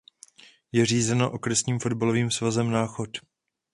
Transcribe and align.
Je 0.71 0.85
řízena 0.85 1.29
Okresním 1.29 1.79
fotbalovým 1.79 2.31
svazem 2.31 2.71
Náchod. 2.71 3.09